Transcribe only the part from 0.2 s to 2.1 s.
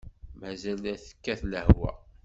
Mazal ad tekkat lehwa!